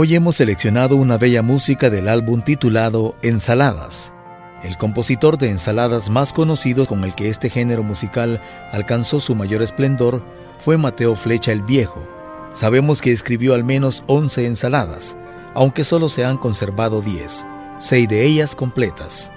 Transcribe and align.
Hoy 0.00 0.14
hemos 0.14 0.36
seleccionado 0.36 0.94
una 0.94 1.18
bella 1.18 1.42
música 1.42 1.90
del 1.90 2.06
álbum 2.06 2.40
titulado 2.42 3.16
Ensaladas. 3.20 4.14
El 4.62 4.76
compositor 4.76 5.38
de 5.38 5.50
ensaladas 5.50 6.08
más 6.08 6.32
conocido 6.32 6.86
con 6.86 7.02
el 7.02 7.16
que 7.16 7.28
este 7.28 7.50
género 7.50 7.82
musical 7.82 8.40
alcanzó 8.70 9.18
su 9.18 9.34
mayor 9.34 9.60
esplendor 9.60 10.22
fue 10.60 10.78
Mateo 10.78 11.16
Flecha 11.16 11.50
el 11.50 11.62
Viejo. 11.62 12.06
Sabemos 12.52 13.02
que 13.02 13.10
escribió 13.10 13.54
al 13.54 13.64
menos 13.64 14.04
11 14.06 14.46
ensaladas, 14.46 15.16
aunque 15.52 15.82
solo 15.82 16.08
se 16.08 16.24
han 16.24 16.38
conservado 16.38 17.02
10, 17.02 17.44
seis 17.80 18.08
de 18.08 18.24
ellas 18.24 18.54
completas. 18.54 19.32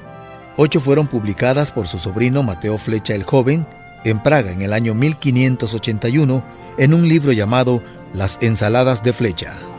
Ocho 0.58 0.80
fueron 0.80 1.08
publicadas 1.08 1.72
por 1.72 1.88
su 1.88 1.98
sobrino 1.98 2.44
Mateo 2.44 2.78
Flecha 2.78 3.16
el 3.16 3.23
Joven 3.23 3.66
en 4.03 4.22
Praga 4.22 4.52
en 4.52 4.62
el 4.62 4.73
año 4.73 4.94
1581 4.94 6.44
en 6.78 6.94
un 6.94 7.09
libro 7.09 7.31
llamado 7.31 7.81
Las 8.14 8.38
ensaladas 8.44 9.02
de 9.02 9.12
Flecha. 9.12 9.70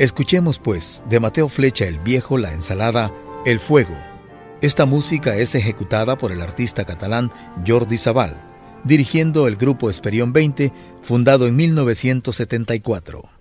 Escuchemos 0.00 0.58
pues 0.58 1.02
de 1.10 1.20
Mateo 1.20 1.50
Flecha 1.50 1.84
el 1.84 1.98
Viejo 1.98 2.38
la 2.38 2.54
ensalada 2.54 3.12
El 3.44 3.60
Fuego. 3.60 3.94
Esta 4.62 4.86
música 4.86 5.36
es 5.36 5.54
ejecutada 5.54 6.16
por 6.16 6.32
el 6.32 6.40
artista 6.40 6.86
catalán 6.86 7.30
Jordi 7.66 7.98
Sabal, 7.98 8.40
dirigiendo 8.82 9.46
el 9.46 9.56
grupo 9.56 9.90
Esperión 9.90 10.32
20, 10.32 10.72
fundado 11.02 11.46
en 11.46 11.56
1974. 11.56 13.39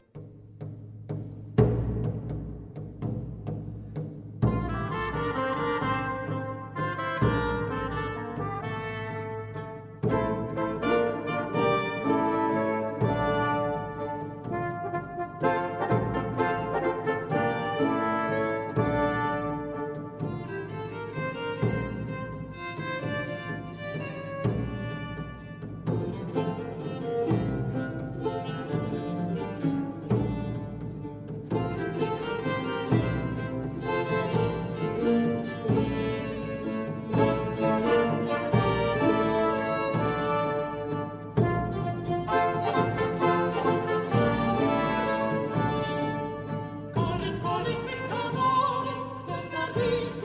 peace. 49.80 50.19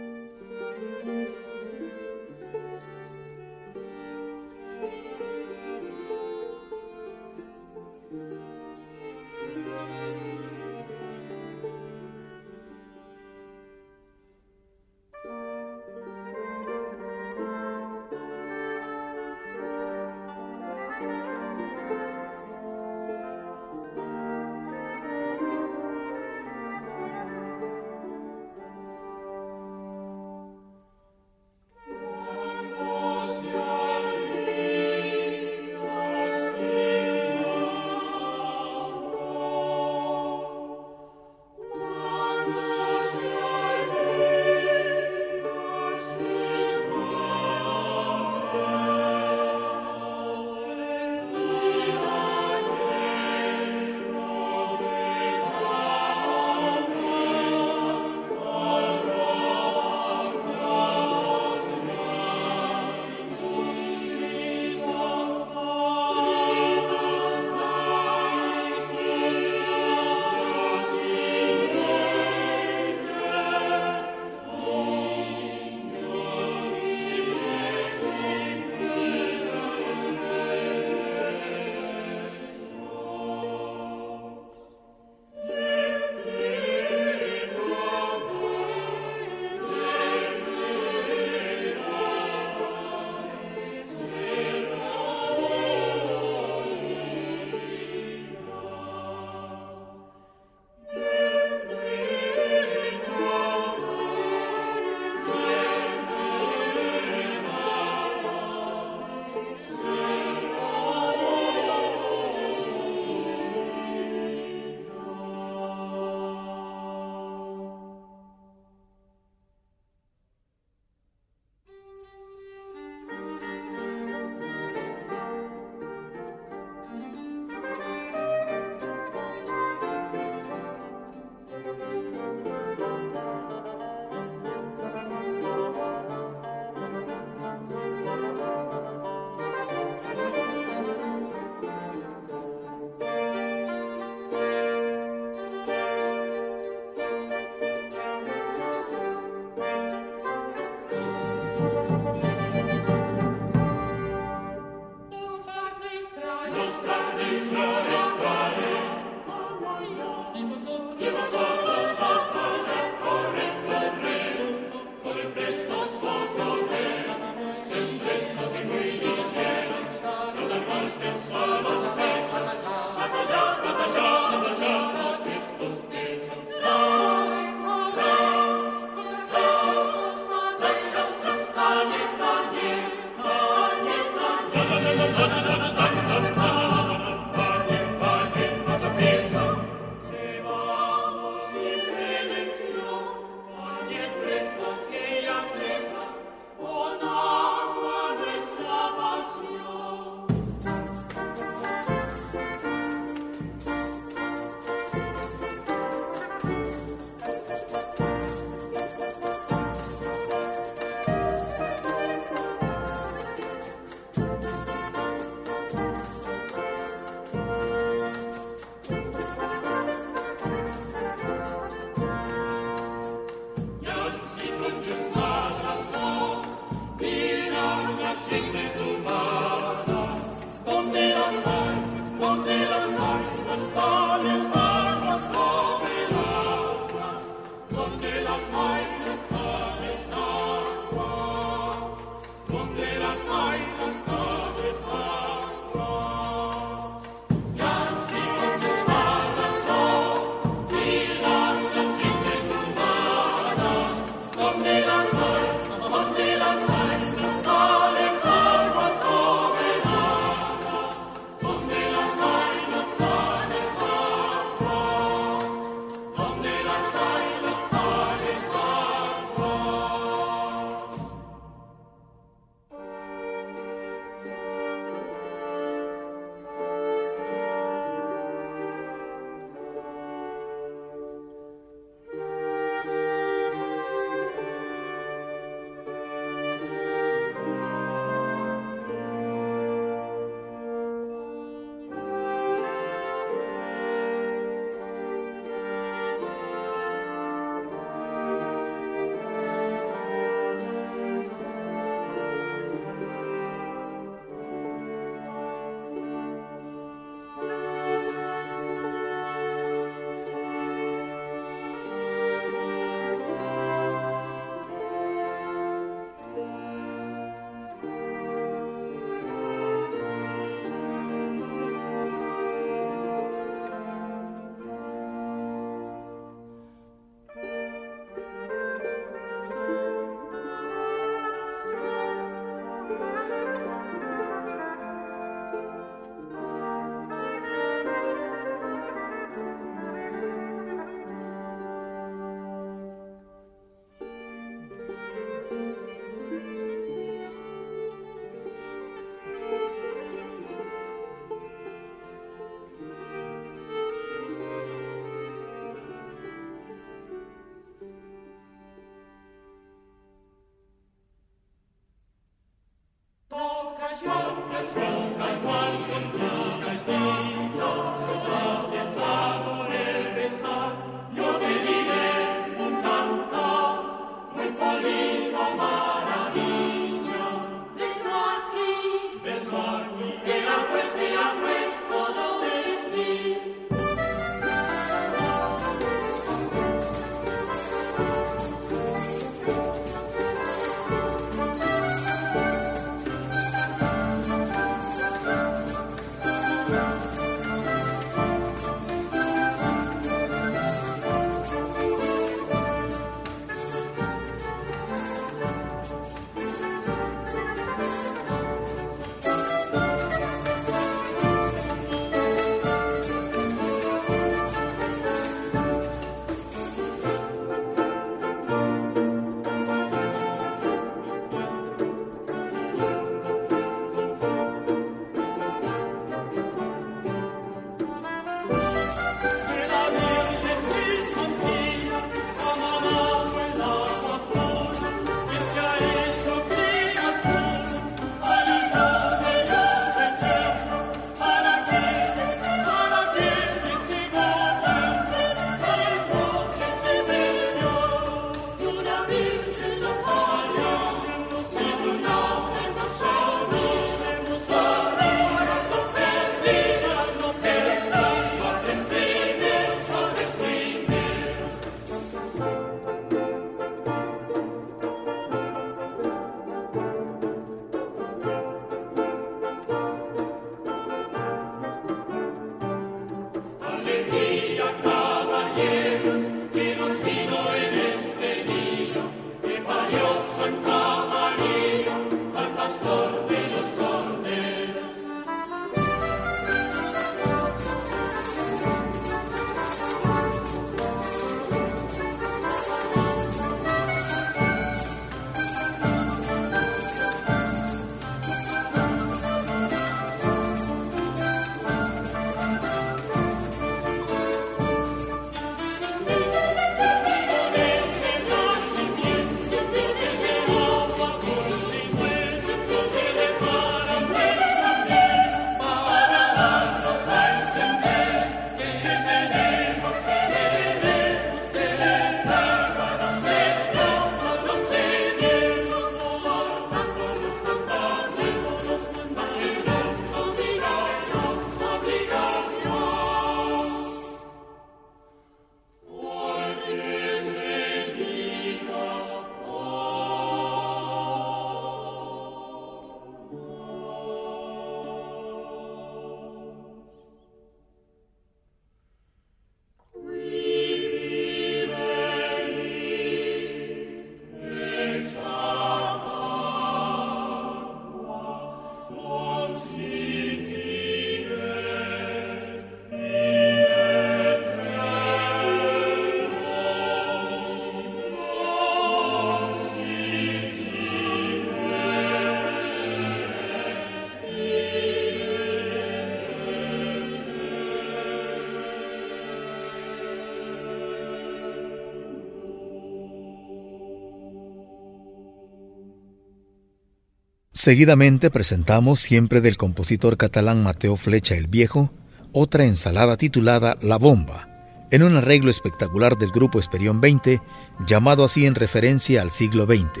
Seguidamente 587.68 588.30
presentamos, 588.30 588.98
siempre 588.98 589.42
del 589.42 589.58
compositor 589.58 590.16
catalán 590.16 590.62
Mateo 590.62 590.96
Flecha 590.96 591.34
el 591.34 591.48
Viejo, 591.48 591.92
otra 592.32 592.64
ensalada 592.64 593.18
titulada 593.18 593.76
La 593.82 593.98
Bomba, 593.98 594.48
en 594.90 595.02
un 595.02 595.18
arreglo 595.18 595.50
espectacular 595.50 596.16
del 596.16 596.30
grupo 596.30 596.58
Esperión 596.58 597.02
20, 597.02 597.42
llamado 597.86 598.24
así 598.24 598.46
en 598.46 598.54
referencia 598.54 599.20
al 599.20 599.30
siglo 599.30 599.66
XX, 599.66 600.00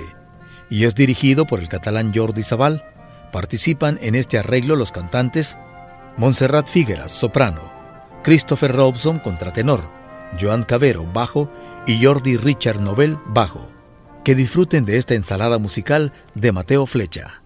y 0.70 0.84
es 0.84 0.94
dirigido 0.94 1.44
por 1.46 1.60
el 1.60 1.68
catalán 1.68 2.10
Jordi 2.14 2.42
Sabal. 2.42 2.82
Participan 3.32 3.98
en 4.00 4.14
este 4.14 4.38
arreglo 4.38 4.74
los 4.74 4.90
cantantes 4.90 5.58
Montserrat 6.16 6.68
Figueras, 6.68 7.12
soprano, 7.12 7.70
Christopher 8.24 8.72
Robson, 8.72 9.18
contratenor, 9.18 9.82
Joan 10.40 10.62
Cabero, 10.62 11.04
bajo, 11.12 11.52
y 11.86 12.02
Jordi 12.02 12.38
Richard 12.38 12.80
Nobel, 12.80 13.18
bajo. 13.26 13.68
Que 14.24 14.34
disfruten 14.34 14.86
de 14.86 14.96
esta 14.96 15.12
ensalada 15.12 15.58
musical 15.58 16.14
de 16.34 16.52
Mateo 16.52 16.86
Flecha. 16.86 17.37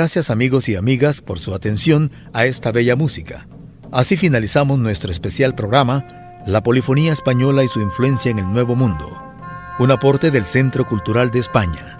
Gracias 0.00 0.30
amigos 0.30 0.66
y 0.70 0.76
amigas 0.76 1.20
por 1.20 1.40
su 1.40 1.52
atención 1.52 2.10
a 2.32 2.46
esta 2.46 2.72
bella 2.72 2.96
música. 2.96 3.46
Así 3.92 4.16
finalizamos 4.16 4.78
nuestro 4.78 5.12
especial 5.12 5.54
programa, 5.54 6.06
La 6.46 6.62
Polifonía 6.62 7.12
Española 7.12 7.64
y 7.64 7.68
su 7.68 7.82
influencia 7.82 8.30
en 8.30 8.38
el 8.38 8.50
Nuevo 8.50 8.74
Mundo, 8.76 9.22
un 9.78 9.90
aporte 9.90 10.30
del 10.30 10.46
Centro 10.46 10.86
Cultural 10.86 11.30
de 11.30 11.40
España. 11.40 11.99